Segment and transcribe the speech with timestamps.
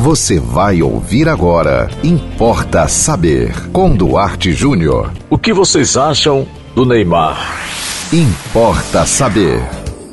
[0.00, 1.90] Você vai ouvir agora.
[2.02, 3.52] Importa saber.
[3.70, 5.12] Com Duarte Júnior.
[5.28, 7.38] O que vocês acham do Neymar?
[8.10, 9.60] Importa saber.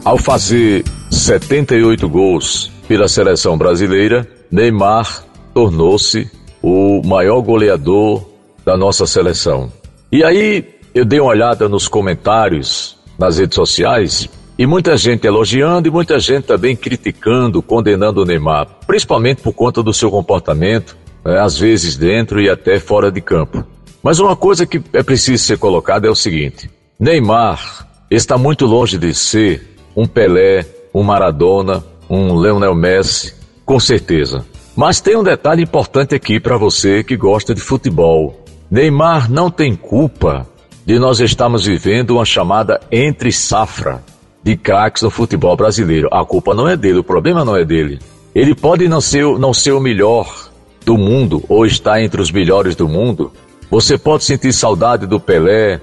[0.04, 5.24] Ao fazer 78 gols pela seleção brasileira, Neymar
[5.54, 6.30] tornou-se
[6.62, 8.26] o maior goleador
[8.66, 9.72] da nossa seleção.
[10.12, 15.88] E aí eu dei uma olhada nos comentários nas redes sociais e muita gente elogiando
[15.88, 21.40] e muita gente também criticando, condenando o Neymar, principalmente por conta do seu comportamento, né,
[21.40, 23.64] às vezes dentro e até fora de campo.
[24.02, 28.98] Mas uma coisa que é preciso ser colocada é o seguinte: Neymar está muito longe
[28.98, 34.46] de ser um Pelé, um Maradona, um Leonel Messi, com certeza.
[34.76, 38.44] Mas tem um detalhe importante aqui para você que gosta de futebol.
[38.70, 40.48] Neymar não tem culpa
[40.86, 44.04] de nós estarmos vivendo uma chamada entre safra
[44.48, 46.08] de craques no futebol brasileiro.
[46.10, 48.00] A culpa não é dele, o problema não é dele.
[48.34, 50.50] Ele pode não ser, não ser o melhor
[50.86, 53.34] do mundo ou estar entre os melhores do mundo.
[53.70, 55.82] Você pode sentir saudade do Pelé,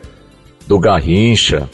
[0.67, 1.69] do Garrincha,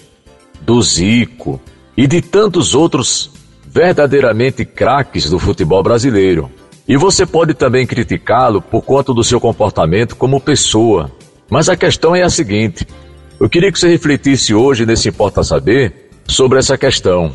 [0.63, 1.61] do Zico
[1.97, 3.31] e de tantos outros
[3.65, 6.51] verdadeiramente craques do futebol brasileiro.
[6.89, 11.09] E você pode também criticá-lo por conta do seu comportamento como pessoa.
[11.49, 12.85] Mas a questão é a seguinte:
[13.39, 17.33] eu queria que você refletisse hoje nesse Importa Saber sobre essa questão.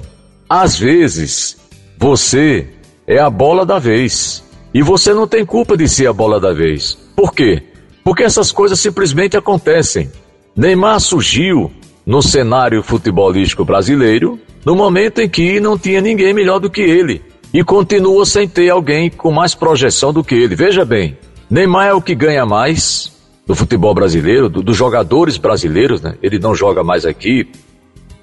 [0.50, 1.58] Às vezes,
[1.98, 2.68] você
[3.08, 4.44] é a bola da vez.
[4.74, 6.98] E você não tem culpa de ser a bola da vez.
[7.16, 7.64] Por quê?
[8.04, 10.12] Porque essas coisas simplesmente acontecem.
[10.56, 11.72] Neymar surgiu
[12.06, 17.22] no cenário futebolístico brasileiro no momento em que não tinha ninguém melhor do que ele.
[17.54, 20.56] E continua sem ter alguém com mais projeção do que ele.
[20.56, 21.18] Veja bem,
[21.50, 23.16] Neymar é o que ganha mais
[23.48, 26.18] do futebol brasileiro, do, dos jogadores brasileiros, né?
[26.22, 27.48] Ele não joga mais aqui,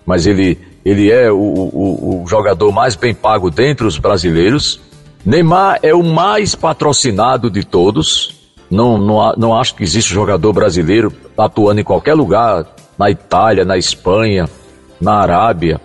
[0.06, 4.80] mas ele, ele é o, o, o jogador mais bem pago dentre os brasileiros.
[5.24, 8.40] Neymar é o mais patrocinado de todos.
[8.70, 12.66] Não, não, não acho que existe jogador brasileiro atuando em qualquer lugar,
[12.98, 14.48] na Itália, na Espanha,
[15.00, 15.80] na Arábia,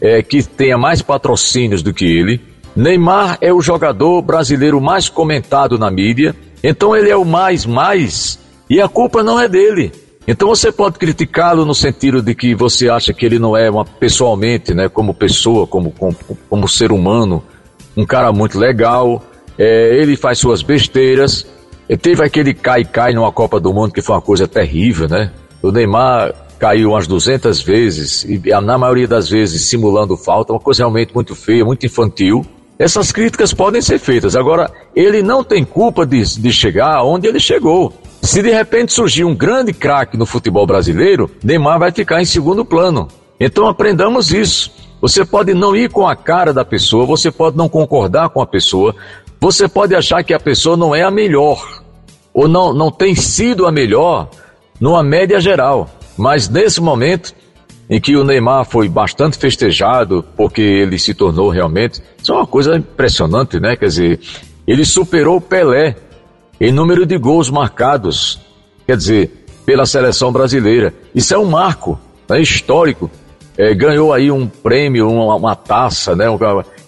[0.00, 2.40] é, que tenha mais patrocínios do que ele.
[2.74, 8.38] Neymar é o jogador brasileiro mais comentado na mídia, então ele é o mais, mais,
[8.68, 9.92] e a culpa não é dele.
[10.30, 13.84] Então você pode criticá-lo no sentido de que você acha que ele não é uma
[13.84, 16.16] pessoalmente, né, como pessoa, como, como,
[16.48, 17.42] como ser humano,
[17.96, 19.24] um cara muito legal.
[19.58, 21.44] É, ele faz suas besteiras.
[21.88, 25.32] E teve aquele cai-cai numa Copa do Mundo que foi uma coisa terrível, né?
[25.60, 30.84] O Neymar caiu umas 200 vezes e na maioria das vezes simulando falta, uma coisa
[30.84, 32.46] realmente muito feia, muito infantil.
[32.78, 34.36] Essas críticas podem ser feitas.
[34.36, 37.92] Agora, ele não tem culpa de, de chegar onde ele chegou.
[38.22, 42.64] Se de repente surgir um grande craque no futebol brasileiro, Neymar vai ficar em segundo
[42.64, 43.08] plano.
[43.38, 44.70] Então aprendamos isso.
[45.00, 48.46] Você pode não ir com a cara da pessoa, você pode não concordar com a
[48.46, 48.94] pessoa,
[49.40, 51.82] você pode achar que a pessoa não é a melhor,
[52.34, 54.28] ou não, não tem sido a melhor
[54.78, 55.88] numa média geral.
[56.18, 57.34] Mas nesse momento
[57.88, 62.02] em que o Neymar foi bastante festejado, porque ele se tornou realmente.
[62.22, 63.74] Isso é uma coisa impressionante, né?
[63.74, 64.20] Quer dizer,
[64.66, 65.96] ele superou o Pelé
[66.60, 68.38] em número de gols marcados,
[68.86, 70.92] quer dizer, pela seleção brasileira.
[71.14, 71.98] Isso é um marco
[72.28, 73.10] né, histórico.
[73.56, 76.26] É, ganhou aí um prêmio, uma, uma taça, né?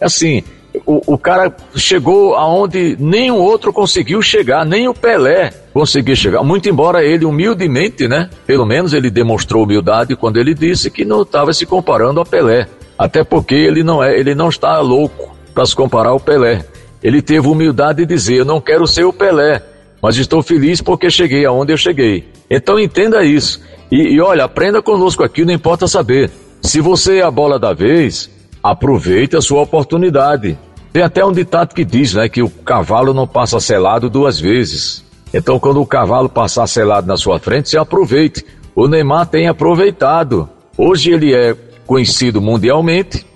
[0.00, 0.42] Assim,
[0.86, 6.42] o, o, cara chegou aonde nenhum outro conseguiu chegar, nem o Pelé conseguiu chegar.
[6.42, 8.30] Muito embora ele humildemente, né?
[8.46, 12.66] Pelo menos ele demonstrou humildade quando ele disse que não estava se comparando ao Pelé.
[12.98, 16.64] Até porque ele não é, ele não está louco para se comparar ao Pelé.
[17.02, 19.62] Ele teve humildade de dizer: Eu não quero ser o Pelé,
[20.00, 22.28] mas estou feliz porque cheguei aonde eu cheguei.
[22.50, 23.60] Então entenda isso.
[23.90, 26.30] E, e olha, aprenda conosco aqui, não importa saber.
[26.60, 28.30] Se você é a bola da vez,
[28.62, 30.58] aproveite a sua oportunidade.
[30.92, 35.04] Tem até um ditado que diz né, que o cavalo não passa selado duas vezes.
[35.34, 38.44] Então, quando o cavalo passar selado na sua frente, você aproveite.
[38.74, 40.48] O Neymar tem aproveitado.
[40.76, 43.26] Hoje ele é conhecido mundialmente,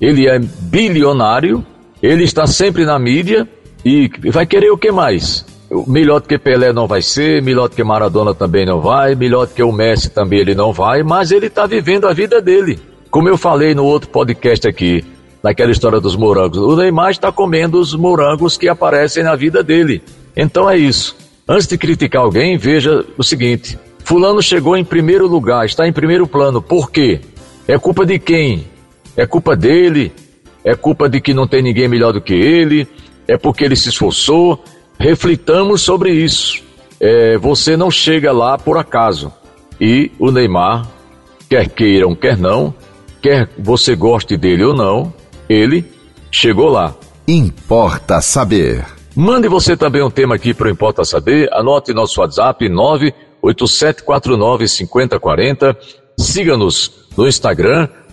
[0.00, 1.64] ele é bilionário
[2.02, 3.48] ele está sempre na mídia
[3.84, 5.44] e vai querer o que mais?
[5.86, 9.46] Melhor do que Pelé não vai ser, melhor do que Maradona também não vai, melhor
[9.46, 12.78] do que o Messi também ele não vai, mas ele está vivendo a vida dele.
[13.10, 15.04] Como eu falei no outro podcast aqui,
[15.42, 20.02] naquela história dos morangos, o Neymar está comendo os morangos que aparecem na vida dele.
[20.36, 21.16] Então é isso.
[21.48, 26.26] Antes de criticar alguém, veja o seguinte: Fulano chegou em primeiro lugar, está em primeiro
[26.26, 26.60] plano.
[26.60, 27.20] Por quê?
[27.66, 28.66] É culpa de quem?
[29.16, 30.12] É culpa dele?
[30.64, 32.86] É culpa de que não tem ninguém melhor do que ele,
[33.26, 34.62] é porque ele se esforçou.
[34.98, 36.62] Reflitamos sobre isso.
[37.00, 39.32] É, você não chega lá por acaso.
[39.80, 40.86] E o Neymar,
[41.48, 42.74] quer queiram, quer não,
[43.22, 45.12] quer você goste dele ou não,
[45.48, 45.84] ele
[46.30, 46.94] chegou lá.
[47.26, 48.84] Importa saber.
[49.16, 51.52] Mande você também um tema aqui para o Importa Saber.
[51.52, 52.68] Anote nosso WhatsApp
[53.42, 55.76] 987495040.
[56.16, 57.88] Siga-nos no Instagram